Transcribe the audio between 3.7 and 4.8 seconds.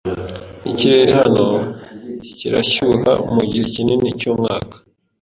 kinini cyumwaka.